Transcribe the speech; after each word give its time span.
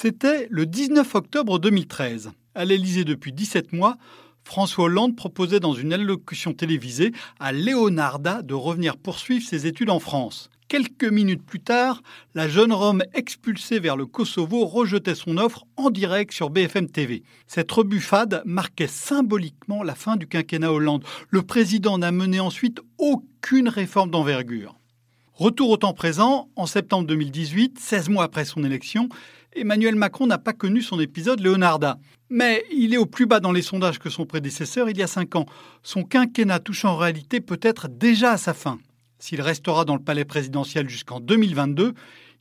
C'était 0.00 0.46
le 0.48 0.64
19 0.64 1.12
octobre 1.16 1.58
2013. 1.58 2.30
À 2.54 2.64
l'Élysée 2.64 3.02
depuis 3.02 3.32
17 3.32 3.72
mois, 3.72 3.96
François 4.44 4.84
Hollande 4.84 5.16
proposait 5.16 5.58
dans 5.58 5.74
une 5.74 5.92
allocution 5.92 6.52
télévisée 6.52 7.10
à 7.40 7.50
Leonarda 7.50 8.42
de 8.42 8.54
revenir 8.54 8.96
poursuivre 8.96 9.44
ses 9.44 9.66
études 9.66 9.90
en 9.90 9.98
France. 9.98 10.50
Quelques 10.68 11.02
minutes 11.02 11.44
plus 11.44 11.58
tard, 11.58 12.00
la 12.36 12.48
jeune 12.48 12.72
Rome 12.72 13.02
expulsée 13.12 13.80
vers 13.80 13.96
le 13.96 14.06
Kosovo 14.06 14.66
rejetait 14.66 15.16
son 15.16 15.36
offre 15.36 15.64
en 15.76 15.90
direct 15.90 16.32
sur 16.32 16.50
BFM 16.50 16.88
TV. 16.88 17.24
Cette 17.48 17.72
rebuffade 17.72 18.42
marquait 18.44 18.86
symboliquement 18.86 19.82
la 19.82 19.96
fin 19.96 20.14
du 20.14 20.28
quinquennat 20.28 20.72
Hollande. 20.72 21.02
Le 21.28 21.42
président 21.42 21.98
n'a 21.98 22.12
mené 22.12 22.38
ensuite 22.38 22.78
aucune 22.98 23.68
réforme 23.68 24.12
d'envergure. 24.12 24.76
Retour 25.32 25.70
au 25.70 25.76
temps 25.76 25.92
présent, 25.92 26.48
en 26.54 26.66
septembre 26.66 27.06
2018, 27.08 27.78
16 27.78 28.08
mois 28.08 28.24
après 28.24 28.44
son 28.44 28.62
élection, 28.62 29.08
Emmanuel 29.58 29.96
Macron 29.96 30.28
n'a 30.28 30.38
pas 30.38 30.52
connu 30.52 30.82
son 30.82 31.00
épisode 31.00 31.40
Leonarda. 31.40 31.98
Mais 32.30 32.64
il 32.72 32.94
est 32.94 32.98
au 32.98 33.06
plus 33.06 33.26
bas 33.26 33.40
dans 33.40 33.50
les 33.50 33.62
sondages 33.62 33.98
que 33.98 34.08
son 34.08 34.24
prédécesseur 34.24 34.88
il 34.88 34.96
y 34.96 35.02
a 35.02 35.08
5 35.08 35.34
ans. 35.34 35.46
Son 35.82 36.04
quinquennat 36.04 36.60
touche 36.60 36.84
en 36.84 36.96
réalité 36.96 37.40
peut-être 37.40 37.88
déjà 37.88 38.32
à 38.32 38.36
sa 38.36 38.54
fin. 38.54 38.78
S'il 39.18 39.40
restera 39.40 39.84
dans 39.84 39.96
le 39.96 40.02
palais 40.02 40.24
présidentiel 40.24 40.88
jusqu'en 40.88 41.18
2022, 41.18 41.94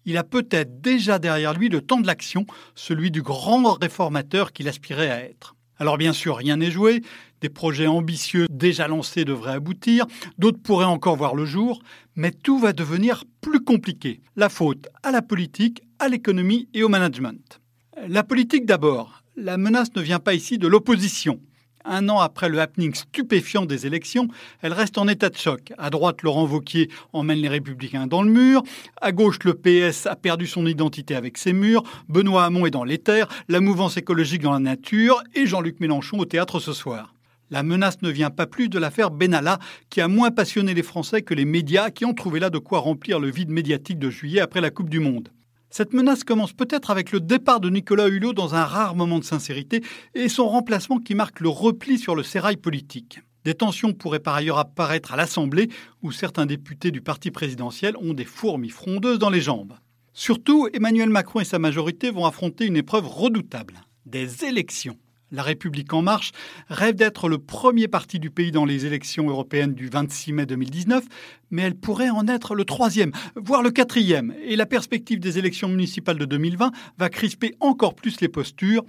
il 0.05 0.17
a 0.17 0.23
peut-être 0.23 0.79
déjà 0.79 1.17
derrière 1.17 1.53
lui 1.53 1.69
le 1.69 1.81
temps 1.81 1.99
de 1.99 2.05
l'action, 2.05 2.45
celui 2.75 3.09
du 3.09 3.23
grand 3.23 3.73
réformateur 3.73 4.53
qu'il 4.53 4.67
aspirait 4.67 5.09
à 5.09 5.23
être. 5.23 5.55
Alors 5.79 5.97
bien 5.97 6.13
sûr, 6.13 6.37
rien 6.37 6.57
n'est 6.57 6.71
joué, 6.71 7.01
des 7.41 7.49
projets 7.49 7.87
ambitieux 7.87 8.47
déjà 8.49 8.87
lancés 8.87 9.25
devraient 9.25 9.53
aboutir, 9.53 10.05
d'autres 10.37 10.61
pourraient 10.61 10.85
encore 10.85 11.15
voir 11.15 11.35
le 11.35 11.45
jour, 11.45 11.81
mais 12.15 12.31
tout 12.31 12.59
va 12.59 12.73
devenir 12.73 13.23
plus 13.41 13.63
compliqué. 13.63 14.21
La 14.35 14.49
faute 14.49 14.87
à 15.03 15.11
la 15.11 15.21
politique, 15.21 15.83
à 15.99 16.07
l'économie 16.07 16.67
et 16.73 16.83
au 16.83 16.89
management. 16.89 17.59
La 18.07 18.23
politique 18.23 18.65
d'abord. 18.65 19.23
La 19.35 19.57
menace 19.57 19.95
ne 19.95 20.01
vient 20.01 20.19
pas 20.19 20.33
ici 20.33 20.57
de 20.57 20.67
l'opposition 20.67 21.39
un 21.87 22.09
an 22.09 22.19
après 22.19 22.49
le 22.49 22.59
happening 22.59 22.93
stupéfiant 22.93 23.65
des 23.65 23.87
élections, 23.87 24.27
elle 24.61 24.73
reste 24.73 24.97
en 24.97 25.07
état 25.07 25.29
de 25.29 25.37
choc. 25.37 25.73
À 25.77 25.89
droite, 25.89 26.21
Laurent 26.21 26.45
Vauquier 26.45 26.89
emmène 27.13 27.39
les 27.39 27.47
Républicains 27.47 28.07
dans 28.07 28.21
le 28.21 28.31
mur. 28.31 28.63
À 29.01 29.11
gauche, 29.11 29.39
le 29.43 29.53
PS 29.53 30.05
a 30.05 30.15
perdu 30.15 30.47
son 30.47 30.65
identité 30.65 31.15
avec 31.15 31.37
ses 31.37 31.53
murs. 31.53 31.83
Benoît 32.09 32.45
Hamon 32.45 32.65
est 32.65 32.71
dans 32.71 32.83
l'éther. 32.83 33.27
La 33.47 33.61
mouvance 33.61 33.97
écologique 33.97 34.41
dans 34.41 34.53
la 34.53 34.59
nature. 34.59 35.23
Et 35.33 35.45
Jean-Luc 35.45 35.79
Mélenchon 35.79 36.19
au 36.19 36.25
théâtre 36.25 36.59
ce 36.59 36.73
soir. 36.73 37.13
La 37.49 37.63
menace 37.63 38.01
ne 38.01 38.09
vient 38.09 38.29
pas 38.29 38.45
plus 38.45 38.67
de 38.67 38.77
l'affaire 38.77 39.09
Benalla, 39.09 39.59
qui 39.89 40.01
a 40.01 40.09
moins 40.09 40.31
passionné 40.31 40.73
les 40.73 40.83
Français 40.83 41.21
que 41.21 41.33
les 41.33 41.45
médias 41.45 41.91
qui 41.91 42.03
ont 42.03 42.13
trouvé 42.13 42.41
là 42.41 42.49
de 42.49 42.57
quoi 42.57 42.79
remplir 42.79 43.19
le 43.19 43.31
vide 43.31 43.51
médiatique 43.51 43.99
de 43.99 44.09
juillet 44.09 44.41
après 44.41 44.59
la 44.59 44.69
Coupe 44.69 44.89
du 44.89 44.99
Monde. 44.99 45.29
Cette 45.69 45.93
menace 45.93 46.23
commence 46.23 46.53
peut-être 46.53 46.91
avec 46.91 47.11
le 47.11 47.19
départ 47.19 47.59
de 47.59 47.69
Nicolas 47.69 48.07
Hulot 48.07 48.33
dans 48.33 48.55
un 48.55 48.65
rare 48.65 48.95
moment 48.95 49.19
de 49.19 49.23
sincérité 49.23 49.81
et 50.13 50.27
son 50.27 50.47
remplacement 50.47 50.99
qui 50.99 51.15
marque 51.15 51.39
le 51.39 51.49
repli 51.49 51.97
sur 51.97 52.15
le 52.15 52.23
sérail 52.23 52.57
politique. 52.57 53.19
Des 53.45 53.53
tensions 53.53 53.93
pourraient 53.93 54.19
par 54.19 54.35
ailleurs 54.35 54.57
apparaître 54.57 55.13
à 55.13 55.15
l'Assemblée, 55.15 55.69
où 56.03 56.11
certains 56.11 56.45
députés 56.45 56.91
du 56.91 56.99
parti 56.99 57.31
présidentiel 57.31 57.95
ont 57.97 58.13
des 58.13 58.25
fourmis 58.25 58.69
frondeuses 58.69 59.19
dans 59.19 59.29
les 59.29 59.39
jambes. 59.39 59.73
Surtout, 60.11 60.67
Emmanuel 60.73 61.09
Macron 61.09 61.39
et 61.39 61.45
sa 61.45 61.59
majorité 61.59 62.11
vont 62.11 62.25
affronter 62.25 62.65
une 62.65 62.75
épreuve 62.75 63.07
redoutable, 63.07 63.75
des 64.05 64.43
élections. 64.43 64.97
La 65.31 65.43
République 65.43 65.93
en 65.93 66.01
marche 66.01 66.31
rêve 66.69 66.95
d'être 66.95 67.27
le 67.27 67.37
premier 67.37 67.89
parti 67.89 68.17
du 68.17 68.29
pays 68.29 68.51
dans 68.51 68.63
les 68.63 68.85
élections 68.85 69.29
européennes 69.29 69.73
du 69.73 69.89
26 69.89 70.31
mai 70.31 70.45
2019, 70.45 71.03
mais 71.51 71.63
elle 71.63 71.75
pourrait 71.75 72.09
en 72.09 72.27
être 72.29 72.55
le 72.55 72.63
troisième, 72.63 73.11
voire 73.35 73.61
le 73.61 73.71
quatrième. 73.71 74.33
Et 74.45 74.55
la 74.55 74.65
perspective 74.65 75.19
des 75.19 75.37
élections 75.37 75.67
municipales 75.67 76.17
de 76.17 76.23
2020 76.23 76.71
va 76.97 77.09
crisper 77.09 77.55
encore 77.59 77.93
plus 77.93 78.21
les 78.21 78.29
postures. 78.29 78.85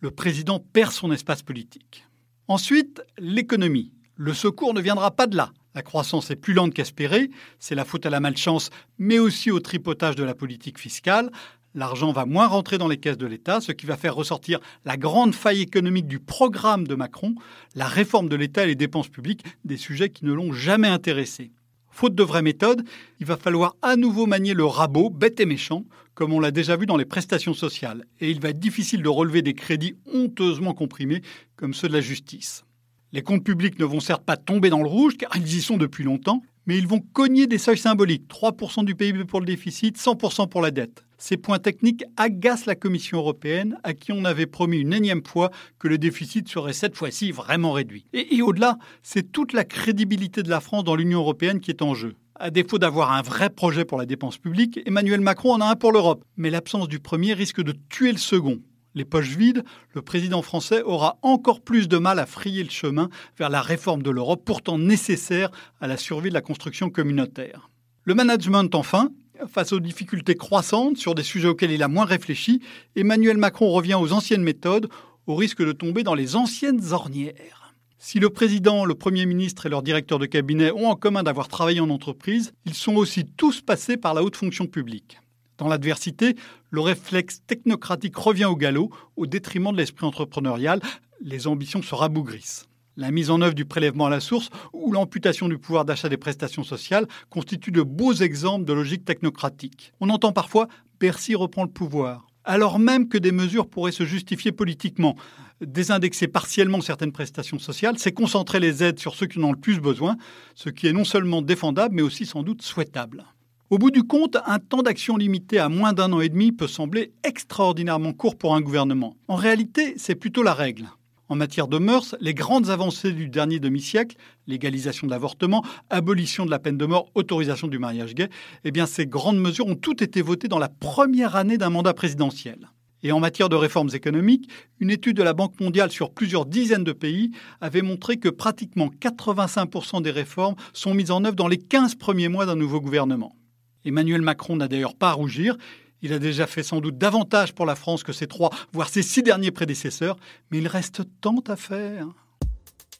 Le 0.00 0.10
président 0.10 0.60
perd 0.60 0.92
son 0.92 1.12
espace 1.12 1.42
politique. 1.42 2.06
Ensuite, 2.48 3.02
l'économie. 3.18 3.92
Le 4.16 4.32
secours 4.32 4.72
ne 4.72 4.80
viendra 4.80 5.10
pas 5.10 5.26
de 5.26 5.36
là. 5.36 5.52
La 5.74 5.82
croissance 5.82 6.30
est 6.30 6.36
plus 6.36 6.54
lente 6.54 6.74
qu'espérée, 6.74 7.30
c'est 7.58 7.74
la 7.74 7.84
faute 7.84 8.04
à 8.04 8.10
la 8.10 8.20
malchance, 8.20 8.70
mais 8.98 9.18
aussi 9.18 9.50
au 9.50 9.58
tripotage 9.60 10.16
de 10.16 10.24
la 10.24 10.34
politique 10.34 10.78
fiscale. 10.78 11.30
L'argent 11.74 12.12
va 12.12 12.26
moins 12.26 12.46
rentrer 12.46 12.76
dans 12.76 12.88
les 12.88 12.98
caisses 12.98 13.16
de 13.16 13.26
l'État, 13.26 13.60
ce 13.60 13.72
qui 13.72 13.86
va 13.86 13.96
faire 13.96 14.14
ressortir 14.14 14.60
la 14.84 14.96
grande 14.96 15.34
faille 15.34 15.62
économique 15.62 16.06
du 16.06 16.20
programme 16.20 16.86
de 16.86 16.94
Macron, 16.94 17.34
la 17.74 17.86
réforme 17.86 18.28
de 18.28 18.36
l'État 18.36 18.64
et 18.64 18.68
les 18.68 18.74
dépenses 18.74 19.08
publiques, 19.08 19.44
des 19.64 19.78
sujets 19.78 20.10
qui 20.10 20.26
ne 20.26 20.32
l'ont 20.32 20.52
jamais 20.52 20.88
intéressé. 20.88 21.50
Faute 21.90 22.14
de 22.14 22.22
vraies 22.22 22.42
méthodes, 22.42 22.84
il 23.20 23.26
va 23.26 23.36
falloir 23.36 23.76
à 23.82 23.96
nouveau 23.96 24.26
manier 24.26 24.54
le 24.54 24.64
rabot, 24.64 25.10
bête 25.10 25.40
et 25.40 25.46
méchant, 25.46 25.84
comme 26.14 26.32
on 26.32 26.40
l'a 26.40 26.50
déjà 26.50 26.76
vu 26.76 26.86
dans 26.86 26.96
les 26.96 27.04
prestations 27.04 27.54
sociales. 27.54 28.04
Et 28.20 28.30
il 28.30 28.40
va 28.40 28.50
être 28.50 28.58
difficile 28.58 29.02
de 29.02 29.08
relever 29.08 29.40
des 29.42 29.54
crédits 29.54 29.96
honteusement 30.12 30.74
comprimés, 30.74 31.22
comme 31.56 31.74
ceux 31.74 31.88
de 31.88 31.94
la 31.94 32.00
justice. 32.00 32.64
Les 33.12 33.22
comptes 33.22 33.44
publics 33.44 33.78
ne 33.78 33.84
vont 33.84 34.00
certes 34.00 34.24
pas 34.24 34.38
tomber 34.38 34.70
dans 34.70 34.82
le 34.82 34.88
rouge, 34.88 35.16
car 35.18 35.30
ils 35.36 35.56
y 35.56 35.60
sont 35.60 35.76
depuis 35.76 36.04
longtemps, 36.04 36.42
mais 36.66 36.78
ils 36.78 36.86
vont 36.86 37.00
cogner 37.00 37.46
des 37.46 37.58
seuils 37.58 37.78
symboliques, 37.78 38.28
3% 38.28 38.84
du 38.84 38.94
PIB 38.94 39.24
pour 39.24 39.40
le 39.40 39.46
déficit, 39.46 39.98
100% 39.98 40.48
pour 40.48 40.62
la 40.62 40.70
dette. 40.70 41.04
Ces 41.18 41.36
points 41.36 41.60
techniques 41.60 42.04
agacent 42.16 42.66
la 42.66 42.74
Commission 42.74 43.18
européenne, 43.18 43.78
à 43.84 43.94
qui 43.94 44.10
on 44.10 44.24
avait 44.24 44.46
promis 44.46 44.78
une 44.78 44.92
énième 44.92 45.24
fois 45.24 45.50
que 45.78 45.86
le 45.86 45.96
déficit 45.96 46.48
serait 46.48 46.72
cette 46.72 46.96
fois-ci 46.96 47.30
vraiment 47.30 47.70
réduit. 47.70 48.06
Et, 48.12 48.42
au-delà, 48.42 48.76
c'est 49.04 49.30
toute 49.30 49.52
la 49.52 49.64
crédibilité 49.64 50.42
de 50.42 50.50
la 50.50 50.60
France 50.60 50.82
dans 50.82 50.96
l'Union 50.96 51.20
européenne 51.20 51.60
qui 51.60 51.70
est 51.70 51.82
en 51.82 51.94
jeu. 51.94 52.16
À 52.34 52.50
défaut 52.50 52.78
d'avoir 52.78 53.12
un 53.12 53.22
vrai 53.22 53.50
projet 53.50 53.84
pour 53.84 53.98
la 53.98 54.06
dépense 54.06 54.36
publique, 54.36 54.80
Emmanuel 54.84 55.20
Macron 55.20 55.52
en 55.52 55.60
a 55.60 55.66
un 55.66 55.76
pour 55.76 55.92
l'Europe. 55.92 56.24
Mais 56.36 56.50
l'absence 56.50 56.88
du 56.88 56.98
premier 56.98 57.34
risque 57.34 57.62
de 57.62 57.74
tuer 57.88 58.10
le 58.10 58.18
second. 58.18 58.58
Les 58.94 59.04
poches 59.06 59.36
vides, 59.36 59.64
le 59.94 60.02
président 60.02 60.42
français 60.42 60.82
aura 60.82 61.18
encore 61.22 61.62
plus 61.62 61.88
de 61.88 61.96
mal 61.96 62.18
à 62.18 62.26
frayer 62.26 62.62
le 62.62 62.70
chemin 62.70 63.08
vers 63.38 63.48
la 63.48 63.62
réforme 63.62 64.02
de 64.02 64.10
l'Europe, 64.10 64.42
pourtant 64.44 64.78
nécessaire 64.78 65.50
à 65.80 65.86
la 65.86 65.96
survie 65.96 66.28
de 66.28 66.34
la 66.34 66.42
construction 66.42 66.90
communautaire. 66.90 67.70
Le 68.04 68.14
management, 68.14 68.74
enfin, 68.74 69.10
face 69.48 69.72
aux 69.72 69.80
difficultés 69.80 70.34
croissantes 70.34 70.98
sur 70.98 71.14
des 71.14 71.22
sujets 71.22 71.48
auxquels 71.48 71.70
il 71.70 71.82
a 71.82 71.88
moins 71.88 72.04
réfléchi, 72.04 72.60
Emmanuel 72.94 73.38
Macron 73.38 73.70
revient 73.70 73.94
aux 73.94 74.12
anciennes 74.12 74.42
méthodes, 74.42 74.88
au 75.26 75.36
risque 75.36 75.64
de 75.64 75.72
tomber 75.72 76.02
dans 76.02 76.14
les 76.14 76.36
anciennes 76.36 76.92
ornières. 76.92 77.74
Si 77.98 78.18
le 78.18 78.30
président, 78.30 78.84
le 78.84 78.96
Premier 78.96 79.24
ministre 79.26 79.64
et 79.64 79.68
leur 79.68 79.82
directeur 79.82 80.18
de 80.18 80.26
cabinet 80.26 80.72
ont 80.72 80.88
en 80.88 80.96
commun 80.96 81.22
d'avoir 81.22 81.48
travaillé 81.48 81.80
en 81.80 81.88
entreprise, 81.88 82.52
ils 82.66 82.74
sont 82.74 82.96
aussi 82.96 83.24
tous 83.24 83.60
passés 83.60 83.96
par 83.96 84.12
la 84.12 84.22
haute 84.24 84.36
fonction 84.36 84.66
publique. 84.66 85.18
Dans 85.58 85.68
l'adversité, 85.68 86.36
le 86.70 86.80
réflexe 86.80 87.42
technocratique 87.46 88.16
revient 88.16 88.46
au 88.46 88.56
galop 88.56 88.90
au 89.16 89.26
détriment 89.26 89.72
de 89.72 89.76
l'esprit 89.76 90.06
entrepreneurial. 90.06 90.80
Les 91.20 91.46
ambitions 91.46 91.82
se 91.82 91.94
rabougrissent. 91.94 92.66
La 92.96 93.10
mise 93.10 93.30
en 93.30 93.40
œuvre 93.40 93.54
du 93.54 93.64
prélèvement 93.64 94.06
à 94.06 94.10
la 94.10 94.20
source 94.20 94.50
ou 94.74 94.92
l'amputation 94.92 95.48
du 95.48 95.56
pouvoir 95.56 95.84
d'achat 95.84 96.10
des 96.10 96.18
prestations 96.18 96.64
sociales 96.64 97.06
constituent 97.30 97.72
de 97.72 97.82
beaux 97.82 98.12
exemples 98.12 98.66
de 98.66 98.72
logique 98.72 99.04
technocratique. 99.04 99.92
On 100.00 100.10
entend 100.10 100.32
parfois 100.32 100.68
Bercy 101.00 101.34
reprend 101.34 101.64
le 101.64 101.70
pouvoir, 101.70 102.26
alors 102.44 102.78
même 102.78 103.08
que 103.08 103.18
des 103.18 103.32
mesures 103.32 103.66
pourraient 103.68 103.92
se 103.92 104.04
justifier 104.04 104.52
politiquement. 104.52 105.16
Désindexer 105.60 106.28
partiellement 106.28 106.80
certaines 106.80 107.12
prestations 107.12 107.58
sociales, 107.58 107.98
c'est 107.98 108.12
concentrer 108.12 108.60
les 108.60 108.82
aides 108.82 108.98
sur 108.98 109.14
ceux 109.14 109.26
qui 109.26 109.38
en 109.38 109.44
ont 109.44 109.52
le 109.52 109.58
plus 109.58 109.80
besoin, 109.80 110.16
ce 110.54 110.68
qui 110.68 110.86
est 110.86 110.92
non 110.92 111.04
seulement 111.04 111.40
défendable, 111.40 111.94
mais 111.94 112.02
aussi 112.02 112.26
sans 112.26 112.42
doute 112.42 112.62
souhaitable. 112.62 113.24
Au 113.72 113.78
bout 113.78 113.90
du 113.90 114.02
compte, 114.02 114.36
un 114.44 114.58
temps 114.58 114.82
d'action 114.82 115.16
limité 115.16 115.58
à 115.58 115.70
moins 115.70 115.94
d'un 115.94 116.12
an 116.12 116.20
et 116.20 116.28
demi 116.28 116.52
peut 116.52 116.66
sembler 116.66 117.14
extraordinairement 117.24 118.12
court 118.12 118.36
pour 118.36 118.54
un 118.54 118.60
gouvernement. 118.60 119.16
En 119.28 119.34
réalité, 119.34 119.94
c'est 119.96 120.14
plutôt 120.14 120.42
la 120.42 120.52
règle. 120.52 120.90
En 121.30 121.36
matière 121.36 121.68
de 121.68 121.78
mœurs, 121.78 122.14
les 122.20 122.34
grandes 122.34 122.68
avancées 122.68 123.12
du 123.12 123.30
dernier 123.30 123.60
demi-siècle, 123.60 124.18
légalisation 124.46 125.06
de 125.06 125.10
l'avortement, 125.10 125.64
abolition 125.88 126.44
de 126.44 126.50
la 126.50 126.58
peine 126.58 126.76
de 126.76 126.84
mort, 126.84 127.08
autorisation 127.14 127.66
du 127.66 127.78
mariage 127.78 128.14
gay, 128.14 128.28
eh 128.64 128.72
bien 128.72 128.84
ces 128.84 129.06
grandes 129.06 129.40
mesures 129.40 129.66
ont 129.66 129.74
toutes 129.74 130.02
été 130.02 130.20
votées 130.20 130.48
dans 130.48 130.58
la 130.58 130.68
première 130.68 131.34
année 131.34 131.56
d'un 131.56 131.70
mandat 131.70 131.94
présidentiel. 131.94 132.68
Et 133.02 133.10
en 133.10 133.20
matière 133.20 133.48
de 133.48 133.56
réformes 133.56 133.88
économiques, 133.94 134.50
une 134.80 134.90
étude 134.90 135.16
de 135.16 135.22
la 135.22 135.32
Banque 135.32 135.58
mondiale 135.60 135.90
sur 135.90 136.10
plusieurs 136.10 136.44
dizaines 136.44 136.84
de 136.84 136.92
pays 136.92 137.30
avait 137.62 137.80
montré 137.80 138.18
que 138.18 138.28
pratiquement 138.28 138.90
85% 139.00 140.02
des 140.02 140.10
réformes 140.10 140.56
sont 140.74 140.92
mises 140.92 141.10
en 141.10 141.24
œuvre 141.24 141.36
dans 141.36 141.48
les 141.48 141.56
15 141.56 141.94
premiers 141.94 142.28
mois 142.28 142.44
d'un 142.44 142.54
nouveau 142.54 142.78
gouvernement. 142.78 143.34
Emmanuel 143.84 144.22
Macron 144.22 144.56
n'a 144.56 144.68
d'ailleurs 144.68 144.94
pas 144.94 145.10
à 145.10 145.12
rougir. 145.12 145.56
Il 146.02 146.12
a 146.12 146.18
déjà 146.18 146.46
fait 146.46 146.62
sans 146.62 146.80
doute 146.80 146.98
davantage 146.98 147.54
pour 147.54 147.64
la 147.66 147.76
France 147.76 148.02
que 148.02 148.12
ses 148.12 148.26
trois, 148.26 148.50
voire 148.72 148.88
ses 148.88 149.02
six 149.02 149.22
derniers 149.22 149.52
prédécesseurs, 149.52 150.16
mais 150.50 150.58
il 150.58 150.66
reste 150.66 151.02
tant 151.20 151.38
à 151.46 151.56
faire. 151.56 152.08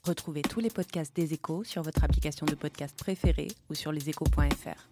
Retrouvez 0.05 0.41
tous 0.41 0.59
les 0.59 0.69
podcasts 0.69 1.15
des 1.15 1.33
échos 1.33 1.63
sur 1.63 1.81
votre 1.81 2.03
application 2.03 2.45
de 2.45 2.55
podcast 2.55 2.95
préférée 2.97 3.47
ou 3.69 3.73
sur 3.73 3.91
leséchos.fr. 3.91 4.89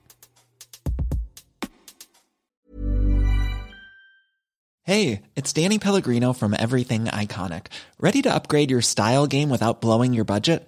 Hey, 4.84 5.22
it's 5.36 5.54
Danny 5.54 5.80
Pellegrino 5.80 6.34
from 6.34 6.56
Everything 6.58 7.06
Iconic. 7.06 7.68
Ready 8.00 8.22
to 8.24 8.34
upgrade 8.34 8.72
your 8.72 8.82
style 8.82 9.28
game 9.28 9.50
without 9.50 9.80
blowing 9.80 10.12
your 10.14 10.26
budget? 10.26 10.68